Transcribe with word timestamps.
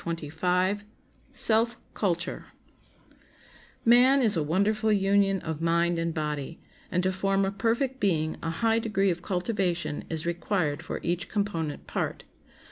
]Man 0.03 0.25
is 4.23 4.35
a 4.35 4.41
wonderful 4.41 4.91
union 4.91 5.41
of 5.41 5.61
mind 5.61 5.99
and 5.99 6.11
body, 6.15 6.59
and 6.91 7.03
to 7.03 7.11
form 7.11 7.45
a 7.45 7.51
perfect 7.51 7.99
being 7.99 8.35
a 8.41 8.49
high 8.49 8.79
degree 8.79 9.11
of 9.11 9.21
cultivation 9.21 10.03
is 10.09 10.25
required 10.25 10.81
for 10.81 10.99
each 11.03 11.29
component 11.29 11.85
part. 11.85 12.23